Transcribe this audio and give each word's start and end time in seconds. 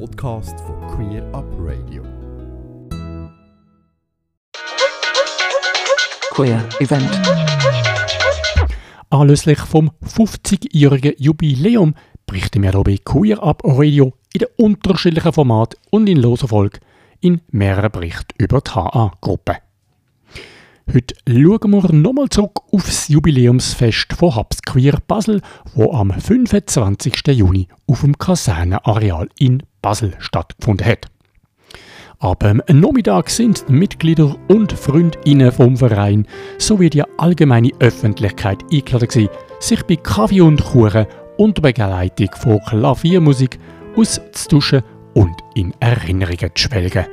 Podcast 0.00 0.58
von 0.60 0.80
Queer 0.88 1.22
Up 1.32 1.44
Radio. 1.58 2.02
Queer 6.30 6.64
Event. 6.80 7.08
Anlässlich 9.10 9.58
vom 9.60 9.92
50-jährigen 10.04 11.14
Jubiläum 11.18 11.94
berichten 12.26 12.62
wir 12.62 12.72
hier 12.72 12.82
bei 12.82 12.98
Queer 13.04 13.40
Up 13.42 13.62
Radio 13.64 14.12
in 14.32 14.40
den 14.40 14.48
unterschiedlichen 14.56 15.32
Formaten 15.32 15.78
und 15.90 16.08
in 16.08 16.16
loser 16.16 16.48
Folge 16.48 16.80
in 17.20 17.40
mehreren 17.52 17.92
Berichten 17.92 18.34
über 18.38 18.60
die 18.60 18.70
HA-Gruppe. 18.72 19.58
Heute 20.92 21.14
schauen 21.26 21.70
wir 21.70 21.92
nochmal 21.92 22.28
zurück 22.28 22.60
auf 22.72 22.84
das 22.84 23.08
Jubiläumsfest 23.08 24.12
von 24.12 24.34
Hubs 24.34 24.60
Queer 24.62 24.98
Basel, 25.06 25.40
wo 25.74 25.92
am 25.92 26.10
25. 26.10 27.28
Juni 27.28 27.68
auf 27.86 28.00
dem 28.00 28.18
Kasernenareal 28.18 29.28
in 29.38 29.62
Basel 29.84 30.14
stattgefunden 30.18 30.86
hat. 30.86 31.08
Am 32.18 32.62
Nachmittag 32.72 33.28
sind 33.28 33.68
die 33.68 33.72
Mitglieder 33.74 34.34
und 34.48 34.72
Freundinnen 34.72 35.52
vom 35.52 35.76
Verein 35.76 36.26
sowie 36.56 36.88
die 36.88 37.02
allgemeine 37.18 37.70
Öffentlichkeit 37.80 38.62
eingeladen 38.72 39.08
gewesen, 39.08 39.28
sich 39.60 39.82
bei 39.82 39.96
Kaffee 39.96 40.40
und 40.40 40.64
Kuchen 40.64 41.06
unter 41.36 41.60
Begleitung 41.60 42.30
von 42.34 42.60
Klaviermusik 42.66 43.58
auszutauschen 43.94 44.82
und 45.12 45.34
in 45.54 45.74
Erinnerungen 45.80 46.50
zu 46.54 46.62
schwelgen. 46.62 47.04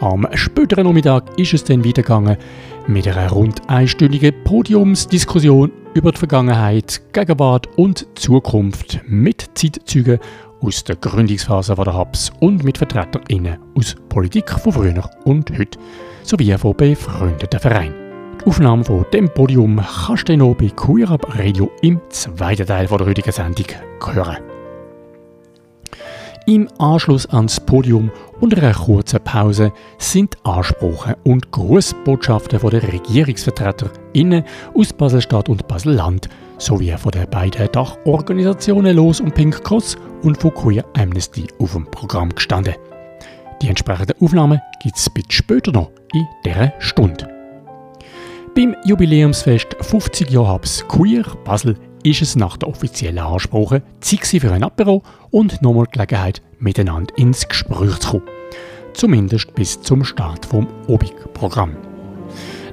Am 0.00 0.28
späteren 0.34 0.86
Nachmittag 0.86 1.36
ist 1.38 1.54
es 1.54 1.64
dann 1.64 1.84
weitergegangen 1.84 2.36
mit 2.86 3.08
einer 3.08 3.30
rund 3.30 3.68
einstündigen 3.68 4.32
Podiumsdiskussion 4.44 5.72
über 5.94 6.12
die 6.12 6.18
Vergangenheit, 6.18 7.02
Gegenwart 7.12 7.66
und 7.76 8.06
Zukunft 8.14 9.00
mit 9.08 9.50
Zeitzeugen 9.54 10.20
aus 10.60 10.84
der 10.84 10.94
Gründungsphase 10.96 11.74
der 11.74 11.98
Hubs 11.98 12.30
und 12.38 12.62
mit 12.62 12.78
VertreterInnen 12.78 13.58
aus 13.76 13.96
Politik 14.08 14.50
von 14.50 14.72
früher 14.72 15.10
und 15.24 15.50
heute 15.58 15.80
sowie 16.22 16.56
von 16.56 16.76
befreundeten 16.76 17.58
Vereinen. 17.58 17.94
Die 18.40 18.46
Aufnahme 18.46 18.84
von 18.84 19.04
dem 19.12 19.28
Podium 19.28 19.82
kannst 20.06 20.28
du 20.28 20.36
noch 20.36 20.54
bei 20.54 20.68
Queer 20.68 21.10
Up 21.10 21.36
Radio 21.36 21.72
im 21.82 22.00
zweiten 22.08 22.66
Teil 22.66 22.86
der 22.86 23.04
heutigen 23.04 23.32
Sendung 23.32 23.66
hören. 24.14 24.47
Im 26.48 26.66
Anschluss 26.78 27.26
ans 27.26 27.60
Podium 27.60 28.10
und 28.40 28.56
einer 28.56 28.72
kurzen 28.72 29.22
Pause 29.22 29.70
sind 29.98 30.34
Ansprachen 30.44 31.14
und 31.24 31.52
Grußbotschaften 31.52 32.58
von 32.58 32.70
den 32.70 32.80
RegierungsvertreterInnen 32.80 34.44
aus 34.72 34.94
Baselstadt 34.94 35.50
und 35.50 35.68
Baselland 35.68 36.30
sowie 36.56 36.96
von 36.96 37.10
den 37.10 37.28
beiden 37.28 37.70
Dachorganisationen 37.70 38.96
Los 38.96 39.20
und 39.20 39.34
Pink 39.34 39.62
Cross 39.62 39.98
und 40.22 40.40
von 40.40 40.54
Queer 40.54 40.86
Amnesty 40.96 41.46
auf 41.58 41.72
dem 41.72 41.84
Programm 41.84 42.34
gestanden. 42.34 42.76
Die 43.60 43.68
entsprechenden 43.68 44.16
Aufnahmen 44.22 44.62
gibt 44.82 44.96
es 44.96 45.10
bitte 45.10 45.30
später 45.30 45.70
noch 45.72 45.90
in 46.14 46.26
dieser 46.46 46.72
Stunde. 46.78 47.28
Beim 48.54 48.74
Jubiläumsfest 48.86 49.76
50 49.82 50.30
Jahre 50.30 50.54
Hubs 50.54 50.82
Queer 50.88 51.24
Basel 51.44 51.76
ist 52.02 52.22
es 52.22 52.36
nach 52.36 52.56
der 52.56 52.68
offiziellen 52.68 53.18
Ansprache 53.18 53.82
Zeit 54.00 54.26
für 54.26 54.52
ein 54.52 54.64
Apero 54.64 55.02
und 55.30 55.62
nochmal 55.62 55.86
Gelegenheit, 55.90 56.42
miteinander 56.58 57.16
ins 57.16 57.48
Gespräch 57.48 57.98
zu 57.98 58.10
kommen. 58.10 58.22
Zumindest 58.94 59.54
bis 59.54 59.80
zum 59.80 60.04
Start 60.04 60.46
vom 60.46 60.66
Obig-Programm. 60.86 61.76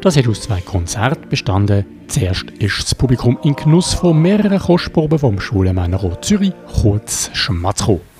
Das 0.02 0.18
hat 0.18 0.28
aus 0.28 0.42
zwei 0.42 0.62
Konzerten 0.62 1.30
bestanden. 1.30 1.86
Zuerst 2.08 2.52
ist 2.60 2.84
das 2.84 2.96
Publikum 2.96 3.40
in 3.44 3.56
Genuss 3.56 3.94
von 3.94 4.22
mehreren 4.22 4.60
Kostproben 4.60 5.20
vom 5.20 5.40
Schulenmännerrot 5.40 6.24
Zürich, 6.24 6.54
kurz 6.82 7.32
Schmatz 7.34 7.80
gekommen. 7.80 8.15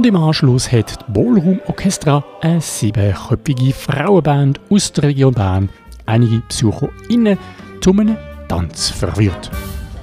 Und 0.00 0.06
im 0.06 0.16
Anschluss 0.16 0.72
hat 0.72 0.98
die 0.98 1.12
Ballroom 1.12 1.60
Orchestra, 1.66 2.24
eine 2.40 2.62
siebenköpfige 2.62 3.74
Frauenband 3.74 4.58
aus 4.70 4.90
der 4.92 5.04
Region 5.04 5.34
Bern, 5.34 5.68
einige 6.06 6.38
BesucherInnen 6.38 7.36
zu 7.82 7.90
einem 7.90 8.16
Tanz 8.48 8.88
verwirrt. 8.88 9.50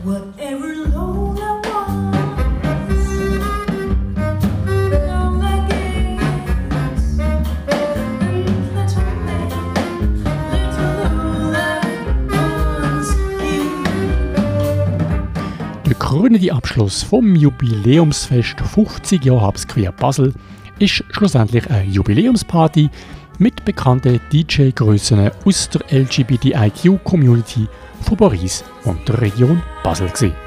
Whatever 0.03 0.76
krönende 15.99 16.53
Abschluss 16.53 17.03
vom 17.03 17.35
Jubiläumsfest 17.35 18.59
50 18.61 19.25
Jahre 19.25 19.47
Hubs 19.47 19.67
Queer 19.67 19.91
Basel 19.91 20.33
ist 20.79 21.03
schlussendlich 21.11 21.69
eine 21.69 21.89
Jubiläumsparty 21.89 22.89
mit 23.39 23.65
bekannten 23.65 24.19
DJ-Grössen 24.31 25.31
aus 25.45 25.69
der 25.69 25.81
LGBTIQ-Community 26.01 27.67
von 28.01 28.17
Paris 28.17 28.63
und 28.83 29.07
der 29.07 29.21
Region 29.21 29.61
Basel. 29.83 30.07
Gewesen. 30.07 30.46